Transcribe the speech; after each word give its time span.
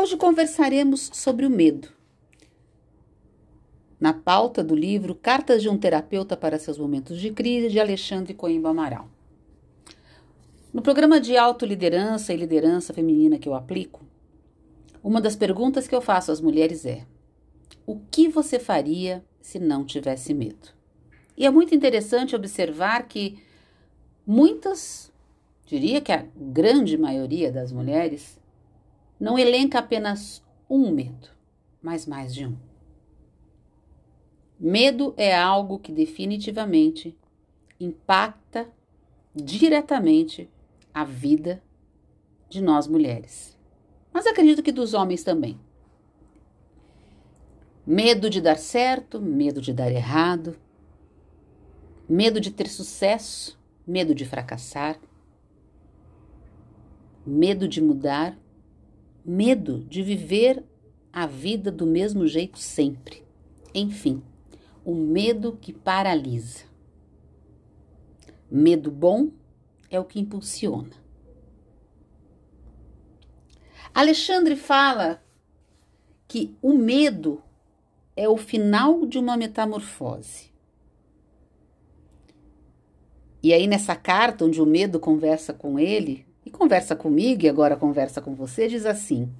Hoje 0.00 0.16
conversaremos 0.16 1.10
sobre 1.12 1.44
o 1.44 1.50
medo. 1.50 1.88
Na 4.00 4.14
pauta 4.14 4.64
do 4.64 4.74
livro 4.74 5.14
Cartas 5.14 5.60
de 5.60 5.68
um 5.68 5.76
Terapeuta 5.76 6.38
para 6.38 6.58
seus 6.58 6.78
Momentos 6.78 7.20
de 7.20 7.30
Crise, 7.30 7.68
de 7.68 7.78
Alexandre 7.78 8.32
Coimbra 8.32 8.70
Amaral. 8.70 9.10
No 10.72 10.80
programa 10.80 11.20
de 11.20 11.36
autoliderança 11.36 12.32
e 12.32 12.36
liderança 12.38 12.94
feminina 12.94 13.38
que 13.38 13.46
eu 13.46 13.52
aplico, 13.52 14.00
uma 15.04 15.20
das 15.20 15.36
perguntas 15.36 15.86
que 15.86 15.94
eu 15.94 16.00
faço 16.00 16.32
às 16.32 16.40
mulheres 16.40 16.86
é: 16.86 17.04
o 17.84 18.00
que 18.10 18.26
você 18.26 18.58
faria 18.58 19.22
se 19.42 19.58
não 19.58 19.84
tivesse 19.84 20.32
medo? 20.32 20.70
E 21.36 21.44
é 21.44 21.50
muito 21.50 21.74
interessante 21.74 22.34
observar 22.34 23.06
que 23.06 23.38
muitas, 24.26 25.12
diria 25.66 26.00
que 26.00 26.10
a 26.10 26.24
grande 26.34 26.96
maioria 26.96 27.52
das 27.52 27.70
mulheres, 27.70 28.39
não 29.20 29.38
elenca 29.38 29.78
apenas 29.78 30.42
um 30.68 30.90
medo, 30.90 31.28
mas 31.82 32.06
mais 32.06 32.34
de 32.34 32.46
um. 32.46 32.56
Medo 34.58 35.14
é 35.16 35.36
algo 35.36 35.78
que 35.78 35.92
definitivamente 35.92 37.16
impacta 37.78 38.68
diretamente 39.34 40.50
a 40.92 41.04
vida 41.04 41.62
de 42.48 42.60
nós 42.60 42.86
mulheres. 42.86 43.56
Mas 44.12 44.26
acredito 44.26 44.62
que 44.62 44.72
dos 44.72 44.92
homens 44.92 45.22
também. 45.22 45.58
Medo 47.86 48.28
de 48.28 48.40
dar 48.40 48.58
certo, 48.58 49.20
medo 49.20 49.60
de 49.60 49.72
dar 49.72 49.90
errado, 49.90 50.56
medo 52.08 52.40
de 52.40 52.50
ter 52.50 52.68
sucesso, 52.68 53.58
medo 53.86 54.14
de 54.14 54.24
fracassar, 54.24 55.00
medo 57.24 57.68
de 57.68 57.80
mudar, 57.80 58.36
medo 59.30 59.84
de 59.84 60.02
viver 60.02 60.64
a 61.12 61.24
vida 61.24 61.70
do 61.70 61.86
mesmo 61.86 62.26
jeito 62.26 62.58
sempre. 62.58 63.24
Enfim, 63.72 64.22
o 64.84 64.92
medo 64.92 65.56
que 65.60 65.72
paralisa. 65.72 66.64
Medo 68.50 68.90
bom 68.90 69.30
é 69.88 70.00
o 70.00 70.04
que 70.04 70.18
impulsiona. 70.18 70.90
Alexandre 73.94 74.56
fala 74.56 75.22
que 76.26 76.56
o 76.60 76.74
medo 76.74 77.40
é 78.16 78.28
o 78.28 78.36
final 78.36 79.06
de 79.06 79.16
uma 79.16 79.36
metamorfose. 79.36 80.50
E 83.42 83.54
aí, 83.54 83.68
nessa 83.68 83.94
carta, 83.94 84.44
onde 84.44 84.60
o 84.60 84.66
medo 84.66 84.98
conversa 84.98 85.54
com 85.54 85.78
ele, 85.78 86.26
e 86.50 86.58
conversa 86.58 86.96
comigo, 86.96 87.44
e 87.44 87.48
agora 87.48 87.76
conversa 87.76 88.20
com 88.20 88.34
você, 88.34 88.66
diz 88.66 88.84
assim: 88.84 89.30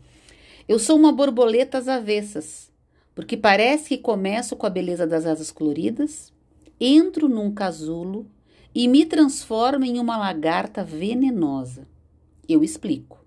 Eu 0.68 0.78
sou 0.78 0.96
uma 0.96 1.12
borboleta 1.12 1.78
às 1.78 1.88
avessas, 1.88 2.70
porque 3.14 3.36
parece 3.36 3.88
que 3.88 3.98
começo 3.98 4.56
com 4.56 4.66
a 4.66 4.70
beleza 4.70 5.06
das 5.06 5.26
asas 5.26 5.50
coloridas, 5.50 6.32
entro 6.80 7.28
num 7.28 7.52
casulo 7.52 8.26
e 8.72 8.86
me 8.86 9.04
transformo 9.04 9.84
em 9.84 9.98
uma 9.98 10.16
lagarta 10.16 10.84
venenosa. 10.84 11.86
Eu 12.48 12.62
explico. 12.62 13.18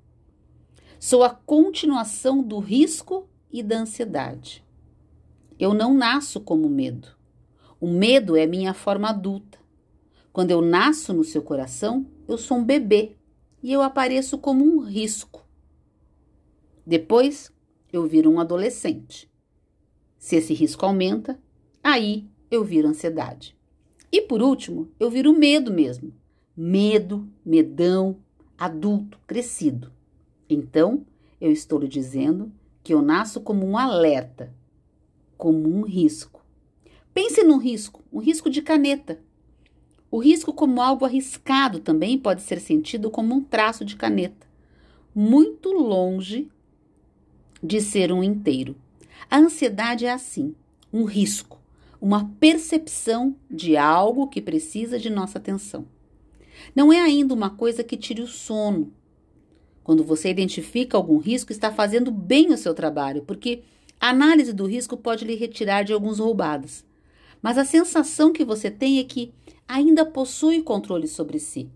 Sou 0.98 1.22
a 1.22 1.30
continuação 1.30 2.42
do 2.42 2.60
risco 2.60 3.28
e 3.52 3.62
da 3.62 3.80
ansiedade. 3.80 4.64
Eu 5.60 5.74
não 5.74 5.94
nasço 5.94 6.40
como 6.40 6.70
medo. 6.70 7.10
O 7.80 7.88
medo 7.88 8.38
é 8.38 8.48
minha 8.48 8.74
forma 8.74 9.10
adulta. 9.10 9.60
Quando 10.32 10.52
eu 10.52 10.62
nasço 10.62 11.14
no 11.14 11.24
seu 11.24 11.42
coração, 11.42 12.06
eu 12.28 12.38
sou 12.38 12.58
um 12.58 12.64
bebê 12.64 13.18
e 13.64 13.72
eu 13.72 13.82
apareço 13.82 14.38
como 14.38 14.66
um 14.66 14.82
risco. 14.82 15.48
Depois, 16.86 17.50
eu 17.92 18.06
viro 18.06 18.30
um 18.30 18.40
adolescente. 18.40 19.32
Se 20.20 20.36
esse 20.36 20.54
risco 20.54 20.86
aumenta, 20.86 21.40
aí 21.82 22.28
eu 22.52 22.64
viro 22.64 22.90
ansiedade. 22.90 23.58
E 24.12 24.22
por 24.22 24.42
último, 24.42 24.92
eu 25.00 25.10
viro 25.10 25.32
medo 25.32 25.74
mesmo. 25.74 26.14
Medo, 26.56 27.28
medão, 27.44 28.18
adulto, 28.58 29.18
crescido. 29.26 29.92
Então, 30.50 31.06
eu 31.40 31.52
estou 31.52 31.80
lhe 31.80 31.88
dizendo 31.88 32.52
que 32.84 32.94
eu 32.94 33.02
nasço 33.02 33.40
como 33.42 33.66
um 33.66 33.78
alerta, 33.78 34.54
como 35.38 35.74
um 35.74 35.84
risco. 35.84 36.46
Pense 37.14 37.44
num 37.44 37.58
risco, 37.58 38.04
um 38.12 38.20
risco 38.20 38.50
de 38.50 38.62
caneta. 38.62 39.22
O 40.14 40.20
risco, 40.20 40.54
como 40.54 40.80
algo 40.80 41.06
arriscado, 41.06 41.80
também 41.80 42.20
pode 42.20 42.44
ser 42.44 42.62
sentido 42.62 43.10
como 43.10 43.34
um 43.34 43.42
traço 43.42 43.84
de 43.84 43.96
caneta, 43.96 44.46
muito 45.16 45.72
longe 45.72 46.48
de 47.64 47.82
ser 47.82 48.12
um 48.12 48.22
inteiro. 48.22 48.76
A 49.28 49.40
ansiedade 49.40 50.06
é 50.06 50.12
assim, 50.12 50.54
um 50.94 51.04
risco, 51.04 51.60
uma 52.00 52.30
percepção 52.40 53.36
de 53.50 53.76
algo 53.76 54.28
que 54.28 54.40
precisa 54.40 55.00
de 55.00 55.10
nossa 55.10 55.40
atenção. 55.40 55.88
Não 56.76 56.94
é 56.94 57.02
ainda 57.02 57.34
uma 57.34 57.50
coisa 57.50 57.84
que 57.84 57.98
tire 57.98 58.22
o 58.22 58.28
sono, 58.28 58.94
quando 59.84 60.04
você 60.04 60.30
identifica 60.30 60.96
algum 60.96 61.18
risco, 61.18 61.52
está 61.52 61.72
fazendo 61.72 62.12
bem 62.12 62.54
o 62.54 62.58
seu 62.58 62.76
trabalho, 62.76 63.24
porque 63.24 63.64
a 64.00 64.10
análise 64.10 64.54
do 64.54 64.68
risco 64.68 64.96
pode 64.96 65.26
lhe 65.26 65.34
retirar 65.34 65.82
de 65.82 65.92
alguns 65.92 66.20
roubados. 66.20 66.86
Mas 67.44 67.58
a 67.58 67.66
sensação 67.66 68.32
que 68.32 68.46
você 68.46 68.72
tem 68.72 69.00
é 69.00 69.04
que 69.04 69.34
ainda 69.68 70.06
possui 70.06 70.62
controle 70.62 71.10
sobre 71.10 71.40
si. 71.40 71.70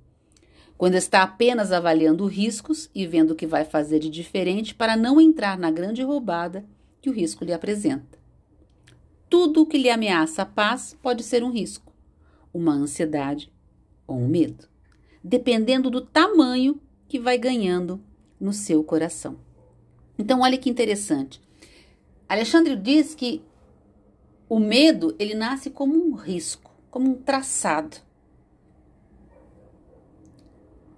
Quando 0.78 0.96
está 0.96 1.24
apenas 1.24 1.74
avaliando 1.74 2.26
riscos 2.26 2.90
e 2.96 3.06
vendo 3.06 3.32
o 3.32 3.36
que 3.36 3.46
vai 3.46 3.66
fazer 3.66 4.00
de 4.00 4.10
diferente 4.10 4.74
para 4.74 4.96
não 4.96 5.20
entrar 5.20 5.58
na 5.58 5.70
grande 5.70 6.02
roubada 6.02 6.66
que 7.02 7.10
o 7.10 7.14
risco 7.14 7.44
lhe 7.44 7.52
apresenta. 7.52 8.18
Tudo 9.30 9.64
o 9.64 9.66
que 9.66 9.78
lhe 9.78 9.90
ameaça 9.90 10.44
a 10.44 10.46
paz 10.46 10.96
pode 11.02 11.22
ser 11.22 11.44
um 11.44 11.52
risco, 11.52 11.92
uma 12.54 12.72
ansiedade 12.72 13.52
ou 14.08 14.18
um 14.18 14.28
medo, 14.28 14.70
dependendo 15.22 15.90
do 15.90 16.00
tamanho 16.00 16.80
que 17.10 17.20
vai 17.20 17.38
ganhando 17.38 18.02
no 18.40 18.54
seu 18.54 18.82
coração. 18.86 19.38
Então, 20.18 20.42
olha 20.42 20.58
que 20.58 20.70
interessante. 20.70 21.42
Alexandre 22.30 22.76
diz 22.76 23.14
que 23.14 23.42
o 24.50 24.60
medo 24.60 25.16
ele 25.20 25.36
nasce 25.36 25.70
como 25.70 25.96
um 25.96 26.14
risco, 26.14 26.72
como 26.90 27.12
um 27.12 27.16
traçado. 27.16 27.98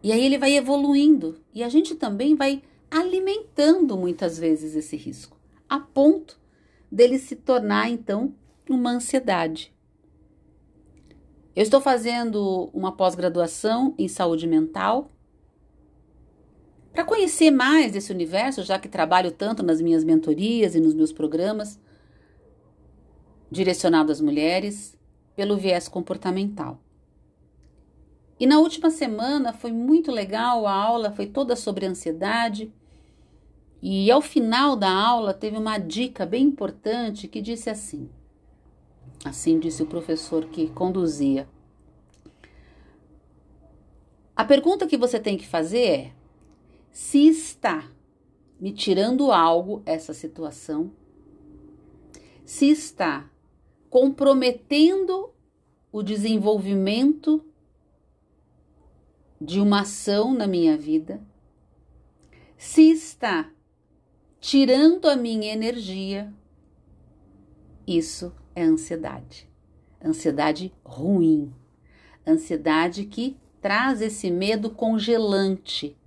E 0.02 0.12
aí 0.12 0.24
ele 0.24 0.38
vai 0.38 0.56
evoluindo 0.56 1.42
e 1.54 1.64
a 1.64 1.70
gente 1.70 1.96
também 1.96 2.36
vai 2.36 2.62
alimentando 2.90 3.98
muitas 3.98 4.38
vezes 4.38 4.76
esse 4.76 4.96
risco, 4.96 5.38
a 5.68 5.80
ponto 5.80 6.40
dele 6.92 7.20
se 7.20 7.36
tornar 7.36 7.90
então 7.90 8.34
uma 8.70 8.92
ansiedade. 8.92 9.74
Eu 11.56 11.64
estou 11.64 11.82
fazendo 11.82 12.70
uma 12.74 12.96
pós-graduação 12.96 13.94
em 13.98 14.08
saúde 14.08 14.48
mental 14.48 15.10
para 16.94 17.04
conhecer 17.04 17.52
mais 17.52 17.92
desse 17.92 18.12
universo, 18.12 18.64
já 18.64 18.80
que 18.80 18.88
trabalho 18.88 19.32
tanto 19.32 19.62
nas 19.62 19.82
minhas 19.82 20.04
mentorias 20.04 20.76
e 20.76 20.80
nos 20.80 20.94
meus 20.94 21.12
programas 21.12 21.80
direcionados 23.50 24.14
às 24.14 24.22
mulheres, 24.22 24.98
pelo 25.36 25.58
viés 25.58 25.88
comportamental. 25.88 26.80
E 28.40 28.46
na 28.46 28.60
última 28.60 28.90
semana 28.90 29.52
foi 29.52 29.72
muito 29.72 30.12
legal, 30.12 30.66
a 30.66 30.74
aula 30.74 31.12
foi 31.12 31.28
toda 31.28 31.56
sobre 31.56 31.86
ansiedade. 31.86 32.72
E 33.82 34.10
ao 34.10 34.22
final 34.22 34.76
da 34.76 34.92
aula 34.92 35.34
teve 35.34 35.58
uma 35.58 35.78
dica 35.78 36.26
bem 36.26 36.46
importante 36.46 37.28
que 37.28 37.42
disse 37.42 37.70
assim: 37.70 38.10
assim 39.26 39.60
disse 39.60 39.84
o 39.84 39.88
professor 39.88 40.46
que 40.46 40.70
conduzia. 40.70 41.48
A 44.36 44.46
pergunta 44.46 44.88
que 44.88 44.98
você 44.98 45.20
tem 45.20 45.38
que 45.38 45.48
fazer 45.48 45.84
é: 45.84 46.14
se 46.92 47.28
está 47.28 47.90
me 48.60 48.72
tirando 48.72 49.32
algo 49.32 49.82
essa 49.86 50.14
situação, 50.14 50.92
se 52.46 52.70
está 52.70 53.30
comprometendo 53.90 55.32
o 55.92 56.04
desenvolvimento 56.04 57.44
de 59.42 59.60
uma 59.60 59.82
ação 59.82 60.34
na 60.34 60.46
minha 60.46 60.78
vida, 60.78 61.22
se 62.58 62.92
está 62.92 63.50
tirando 64.40 65.08
a 65.08 65.16
minha 65.16 65.52
energia, 65.52 66.34
isso 67.88 68.34
é 68.54 68.64
ansiedade. 68.64 69.50
Ansiedade 70.04 70.74
ruim. 70.84 71.54
Ansiedade 72.28 73.06
que 73.06 73.38
traz 73.62 74.02
esse 74.02 74.30
medo 74.30 74.70
congelante 74.70 75.98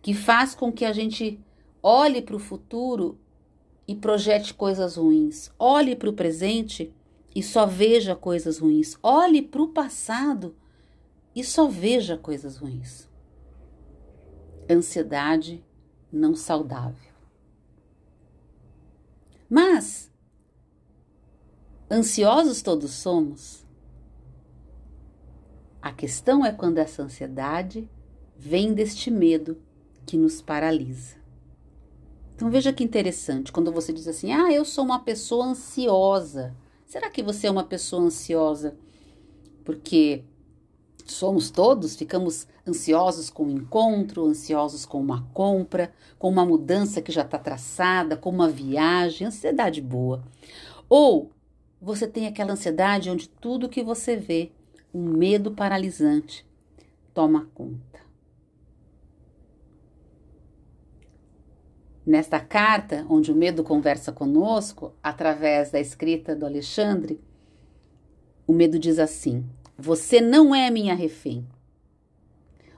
que 0.00 0.14
faz 0.14 0.54
com 0.54 0.72
que 0.72 0.84
a 0.84 0.92
gente 0.92 1.40
olhe 1.82 2.22
para 2.22 2.36
o 2.36 2.40
futuro 2.40 3.18
e 3.86 3.94
projete 3.94 4.52
coisas 4.52 4.96
ruins, 4.96 5.50
olhe 5.58 5.94
para 5.94 6.10
o 6.10 6.12
presente 6.12 6.92
e 7.34 7.42
só 7.42 7.66
veja 7.66 8.16
coisas 8.16 8.58
ruins, 8.58 8.98
olhe 9.02 9.42
para 9.42 9.62
o 9.62 9.68
passado 9.68 10.54
e 11.34 11.44
só 11.44 11.68
veja 11.68 12.16
coisas 12.16 12.56
ruins. 12.56 13.08
Ansiedade 14.68 15.64
não 16.10 16.34
saudável. 16.34 17.12
Mas, 19.48 20.10
ansiosos 21.90 22.62
todos 22.62 22.90
somos. 22.90 23.64
A 25.80 25.92
questão 25.92 26.44
é 26.44 26.50
quando 26.50 26.78
essa 26.78 27.02
ansiedade 27.02 27.88
vem 28.36 28.74
deste 28.74 29.10
medo 29.10 29.56
que 30.04 30.16
nos 30.16 30.42
paralisa. 30.42 31.25
Então 32.36 32.50
veja 32.50 32.70
que 32.70 32.84
interessante, 32.84 33.50
quando 33.50 33.72
você 33.72 33.92
diz 33.92 34.06
assim: 34.06 34.30
"Ah, 34.30 34.52
eu 34.52 34.64
sou 34.64 34.84
uma 34.84 35.00
pessoa 35.00 35.46
ansiosa". 35.46 36.54
Será 36.86 37.10
que 37.10 37.22
você 37.22 37.46
é 37.46 37.50
uma 37.50 37.64
pessoa 37.64 38.02
ansiosa 38.02 38.76
porque 39.64 40.22
somos 41.06 41.50
todos, 41.50 41.96
ficamos 41.96 42.46
ansiosos 42.66 43.30
com 43.30 43.44
o 43.44 43.46
um 43.46 43.52
encontro, 43.52 44.26
ansiosos 44.26 44.84
com 44.84 45.00
uma 45.00 45.22
compra, 45.32 45.92
com 46.18 46.28
uma 46.28 46.44
mudança 46.44 47.00
que 47.00 47.10
já 47.10 47.22
está 47.22 47.38
traçada, 47.38 48.16
com 48.16 48.30
uma 48.30 48.48
viagem, 48.48 49.26
ansiedade 49.26 49.80
boa. 49.80 50.22
Ou 50.88 51.30
você 51.80 52.06
tem 52.06 52.26
aquela 52.26 52.52
ansiedade 52.52 53.10
onde 53.10 53.28
tudo 53.28 53.68
que 53.68 53.82
você 53.82 54.16
vê, 54.16 54.52
um 54.92 55.02
medo 55.02 55.50
paralisante, 55.50 56.46
toma 57.14 57.48
conta. 57.54 57.95
Nesta 62.06 62.38
carta, 62.38 63.04
onde 63.10 63.32
o 63.32 63.34
medo 63.34 63.64
conversa 63.64 64.12
conosco, 64.12 64.94
através 65.02 65.72
da 65.72 65.80
escrita 65.80 66.36
do 66.36 66.46
Alexandre, 66.46 67.20
o 68.46 68.52
medo 68.52 68.78
diz 68.78 69.00
assim: 69.00 69.44
Você 69.76 70.20
não 70.20 70.54
é 70.54 70.70
minha 70.70 70.94
refém. 70.94 71.44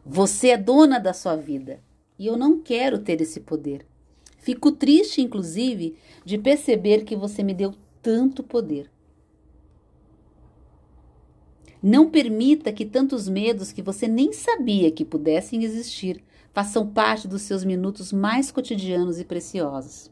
Você 0.02 0.48
é 0.48 0.56
dona 0.56 0.98
da 0.98 1.12
sua 1.12 1.36
vida 1.36 1.80
e 2.18 2.26
eu 2.26 2.38
não 2.38 2.58
quero 2.58 2.98
ter 2.98 3.20
esse 3.20 3.40
poder. 3.40 3.86
Fico 4.38 4.72
triste, 4.72 5.20
inclusive, 5.20 5.98
de 6.24 6.38
perceber 6.38 7.04
que 7.04 7.14
você 7.14 7.42
me 7.42 7.52
deu 7.52 7.74
tanto 8.00 8.42
poder. 8.42 8.90
Não 11.82 12.10
permita 12.10 12.72
que 12.72 12.84
tantos 12.84 13.28
medos 13.28 13.70
que 13.70 13.82
você 13.82 14.08
nem 14.08 14.32
sabia 14.32 14.90
que 14.90 15.04
pudessem 15.04 15.62
existir 15.62 16.22
façam 16.52 16.86
parte 16.86 17.28
dos 17.28 17.42
seus 17.42 17.64
minutos 17.64 18.12
mais 18.12 18.50
cotidianos 18.50 19.20
e 19.20 19.24
preciosos. 19.24 20.10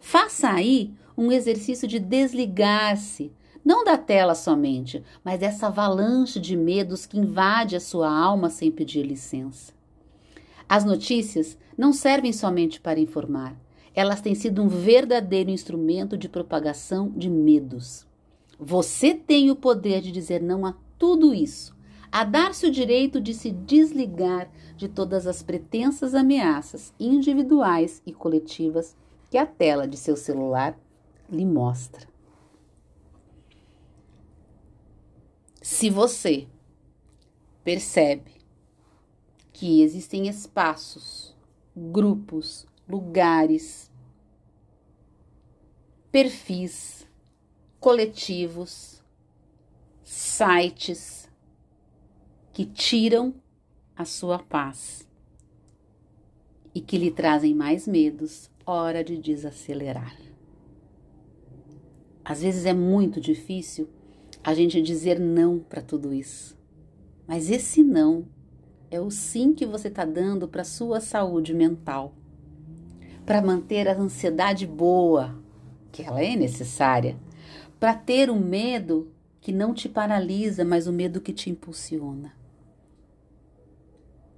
Faça 0.00 0.50
aí 0.50 0.92
um 1.16 1.30
exercício 1.30 1.86
de 1.86 2.00
desligar-se, 2.00 3.32
não 3.64 3.84
da 3.84 3.96
tela 3.96 4.34
somente, 4.34 5.02
mas 5.24 5.38
dessa 5.38 5.68
avalanche 5.68 6.40
de 6.40 6.56
medos 6.56 7.06
que 7.06 7.18
invade 7.18 7.76
a 7.76 7.80
sua 7.80 8.10
alma 8.10 8.50
sem 8.50 8.70
pedir 8.70 9.02
licença. 9.04 9.72
As 10.68 10.84
notícias 10.84 11.56
não 11.78 11.92
servem 11.92 12.32
somente 12.32 12.80
para 12.80 13.00
informar, 13.00 13.56
elas 13.94 14.20
têm 14.20 14.34
sido 14.34 14.60
um 14.60 14.68
verdadeiro 14.68 15.50
instrumento 15.50 16.16
de 16.18 16.28
propagação 16.28 17.12
de 17.14 17.30
medos. 17.30 18.04
Você 18.58 19.14
tem 19.14 19.50
o 19.50 19.56
poder 19.56 20.00
de 20.00 20.12
dizer 20.12 20.42
não 20.42 20.64
a 20.64 20.74
tudo 20.98 21.34
isso 21.34 21.74
a 22.14 22.22
dar-se 22.22 22.64
o 22.64 22.70
direito 22.70 23.20
de 23.20 23.34
se 23.34 23.50
desligar 23.50 24.48
de 24.76 24.88
todas 24.88 25.26
as 25.26 25.42
pretensas 25.42 26.14
ameaças 26.14 26.94
individuais 26.98 28.00
e 28.06 28.12
coletivas 28.12 28.96
que 29.28 29.36
a 29.36 29.44
tela 29.44 29.88
de 29.88 29.96
seu 29.96 30.16
celular 30.16 30.78
lhe 31.28 31.44
mostra. 31.44 32.06
Se 35.60 35.90
você 35.90 36.46
percebe 37.64 38.30
que 39.52 39.82
existem 39.82 40.28
espaços, 40.28 41.34
grupos, 41.76 42.64
lugares, 42.88 43.90
perfis, 46.12 47.08
coletivos, 47.84 49.04
sites, 50.02 51.28
que 52.50 52.64
tiram 52.64 53.34
a 53.94 54.06
sua 54.06 54.38
paz 54.38 55.06
e 56.74 56.80
que 56.80 56.96
lhe 56.96 57.10
trazem 57.10 57.54
mais 57.54 57.86
medos, 57.86 58.50
hora 58.64 59.04
de 59.04 59.18
desacelerar. 59.18 60.16
Às 62.24 62.40
vezes 62.40 62.64
é 62.64 62.72
muito 62.72 63.20
difícil 63.20 63.86
a 64.42 64.54
gente 64.54 64.80
dizer 64.80 65.20
não 65.20 65.58
para 65.58 65.82
tudo 65.82 66.14
isso, 66.14 66.56
mas 67.26 67.50
esse 67.50 67.82
não 67.82 68.24
é 68.90 68.98
o 68.98 69.10
sim 69.10 69.52
que 69.52 69.66
você 69.66 69.88
está 69.88 70.06
dando 70.06 70.48
para 70.48 70.64
sua 70.64 71.02
saúde 71.02 71.52
mental, 71.52 72.14
para 73.26 73.42
manter 73.42 73.86
a 73.88 73.94
ansiedade 73.94 74.66
boa, 74.66 75.38
que 75.92 76.02
ela 76.02 76.24
é 76.24 76.34
necessária, 76.34 77.18
para 77.78 77.94
ter 77.94 78.30
um 78.30 78.38
medo 78.38 79.12
que 79.40 79.52
não 79.52 79.74
te 79.74 79.88
paralisa, 79.88 80.64
mas 80.64 80.86
o 80.86 80.92
medo 80.92 81.20
que 81.20 81.32
te 81.32 81.50
impulsiona. 81.50 82.34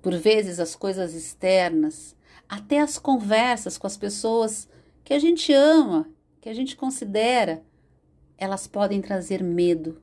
Por 0.02 0.14
vezes, 0.14 0.58
as 0.58 0.74
coisas 0.74 1.14
externas, 1.14 2.16
até 2.48 2.80
as 2.80 2.98
conversas 2.98 3.78
com 3.78 3.86
as 3.86 3.96
pessoas 3.96 4.68
que 5.04 5.14
a 5.14 5.18
gente 5.18 5.52
ama, 5.52 6.08
que 6.40 6.48
a 6.48 6.54
gente 6.54 6.76
considera, 6.76 7.62
elas 8.38 8.66
podem 8.66 9.00
trazer 9.00 9.42
medo, 9.42 10.00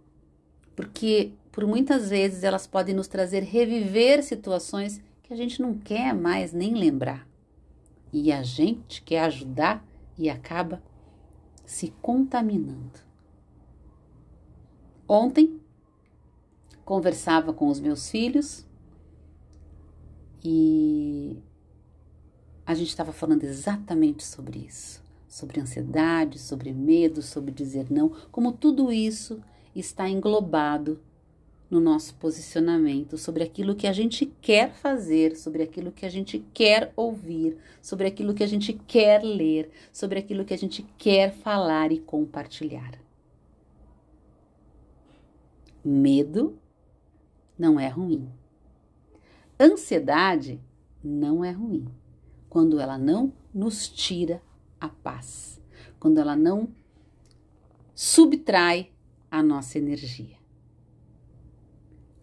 porque 0.76 1.34
por 1.52 1.68
muitas 1.68 2.10
vezes 2.10 2.44
elas 2.44 2.66
podem 2.66 2.96
nos 2.96 3.08
trazer 3.08 3.44
reviver 3.44 4.24
situações 4.24 5.02
que 5.22 5.34
a 5.34 5.36
gente 5.36 5.62
não 5.62 5.78
quer 5.78 6.14
mais 6.14 6.52
nem 6.52 6.74
lembrar. 6.74 7.28
E 8.12 8.32
a 8.32 8.44
gente 8.44 9.02
quer 9.02 9.22
ajudar 9.26 9.86
e 10.18 10.30
acaba 10.30 10.82
se 11.66 11.94
contaminando. 12.02 13.00
Ontem 15.14 15.60
conversava 16.84 17.54
com 17.54 17.68
os 17.68 17.80
meus 17.80 18.10
filhos 18.10 18.66
e 20.44 21.38
a 22.66 22.74
gente 22.74 22.88
estava 22.88 23.14
falando 23.14 23.44
exatamente 23.44 24.26
sobre 24.26 24.66
isso, 24.68 25.04
sobre 25.28 25.62
ansiedade, 25.62 26.40
sobre 26.40 26.74
medo, 26.74 27.22
sobre 27.22 27.52
dizer 27.52 27.92
não, 27.92 28.10
como 28.32 28.52
tudo 28.54 28.92
isso 28.92 29.40
está 29.76 30.10
englobado 30.10 31.00
no 31.70 31.80
nosso 31.80 32.16
posicionamento 32.16 33.16
sobre 33.16 33.44
aquilo 33.44 33.76
que 33.76 33.86
a 33.86 33.94
gente 33.94 34.26
quer 34.42 34.74
fazer, 34.74 35.36
sobre 35.36 35.62
aquilo 35.62 35.92
que 35.92 36.08
a 36.08 36.10
gente 36.10 36.44
quer 36.52 36.92
ouvir, 36.96 37.56
sobre 37.84 38.08
aquilo 38.08 38.34
que 38.34 38.44
a 38.44 38.48
gente 38.48 38.74
quer 38.88 39.22
ler, 39.22 39.70
sobre 39.92 40.18
aquilo 40.18 40.44
que 40.44 40.56
a 40.56 40.58
gente 40.58 40.84
quer 40.98 41.32
falar 41.36 41.92
e 41.92 42.00
compartilhar. 42.00 43.04
Medo 45.84 46.58
não 47.58 47.80
é 47.80 47.88
ruim. 47.88 48.32
Ansiedade 49.60 50.62
não 51.04 51.44
é 51.44 51.52
ruim 51.52 51.88
quando 52.50 52.80
ela 52.80 52.98
não 52.98 53.34
nos 53.54 53.90
tira 53.90 54.42
a 54.80 54.88
paz, 54.88 55.62
quando 56.00 56.20
ela 56.20 56.36
não 56.36 56.70
subtrai 57.96 58.92
a 59.30 59.42
nossa 59.42 59.78
energia. 59.78 60.38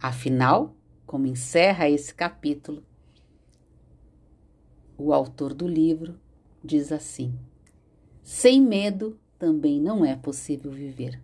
Afinal, 0.00 0.75
como 1.07 1.26
encerra 1.26 1.88
esse 1.88 2.14
capítulo, 2.14 2.85
o 4.97 5.12
autor 5.12 5.52
do 5.52 5.67
livro 5.67 6.19
diz 6.62 6.93
assim: 6.93 7.38
sem 8.23 8.62
medo 8.62 9.19
também 9.38 9.81
não 9.81 10.05
é 10.05 10.14
possível 10.14 10.71
viver. 10.71 11.21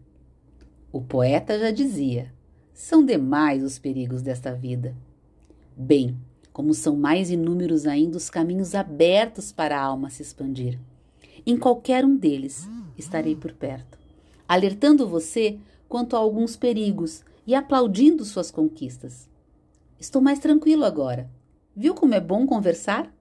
O 0.92 1.00
poeta 1.00 1.58
já 1.58 1.70
dizia: 1.70 2.32
são 2.72 3.04
demais 3.04 3.62
os 3.62 3.78
perigos 3.78 4.22
desta 4.22 4.54
vida 4.54 4.94
Bem, 5.78 6.16
como 6.54 6.72
são 6.72 6.96
mais 6.96 7.30
inúmeros 7.30 7.86
ainda 7.86 8.16
os 8.16 8.30
caminhos 8.30 8.74
abertos 8.74 9.52
para 9.52 9.78
a 9.78 9.82
alma 9.82 10.08
se 10.08 10.22
expandir. 10.22 10.80
Em 11.44 11.54
qualquer 11.54 12.02
um 12.02 12.16
deles 12.16 12.66
estarei 12.96 13.36
por 13.36 13.52
perto, 13.52 13.98
alertando 14.48 15.06
você 15.06 15.58
quanto 15.86 16.16
a 16.16 16.18
alguns 16.18 16.56
perigos 16.56 17.22
e 17.46 17.54
aplaudindo 17.54 18.24
suas 18.24 18.50
conquistas. 18.50 19.28
Estou 20.00 20.22
mais 20.22 20.38
tranquilo 20.38 20.86
agora. 20.86 21.28
Viu 21.76 21.94
como 21.94 22.14
é 22.14 22.20
bom 22.20 22.46
conversar? 22.46 23.14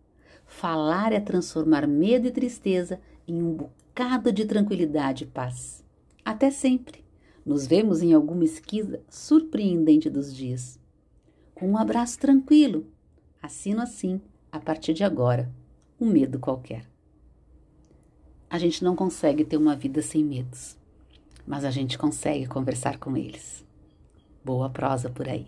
Falar 0.46 1.12
é 1.12 1.20
transformar 1.20 1.86
medo 1.86 2.26
e 2.26 2.32
tristeza 2.32 3.02
em 3.28 3.44
um 3.44 3.54
bocado 3.54 4.32
de 4.32 4.46
tranquilidade 4.46 5.26
e 5.26 5.28
paz. 5.28 5.84
Até 6.24 6.50
sempre. 6.50 7.05
Nos 7.46 7.68
vemos 7.68 8.02
em 8.02 8.14
alguma 8.14 8.44
esquisa 8.44 9.02
surpreendente 9.08 10.10
dos 10.10 10.34
dias 10.34 10.80
com 11.56 11.70
um 11.70 11.78
abraço 11.78 12.20
tranquilo. 12.20 12.86
Assino 13.42 13.82
assim, 13.82 14.20
a 14.52 14.60
partir 14.60 14.94
de 14.94 15.04
agora, 15.04 15.50
um 16.00 16.08
medo 16.08 16.38
qualquer. 16.38 16.86
A 18.50 18.60
gente 18.60 18.84
não 18.84 18.96
consegue 18.96 19.46
ter 19.46 19.58
uma 19.58 19.76
vida 19.76 20.02
sem 20.02 20.24
medos, 20.24 20.78
mas 21.48 21.64
a 21.64 21.72
gente 21.72 21.98
consegue 21.98 22.46
conversar 22.46 23.00
com 23.00 23.16
eles. 23.16 23.64
Boa 24.44 24.70
prosa 24.70 25.10
por 25.10 25.30
aí. 25.30 25.48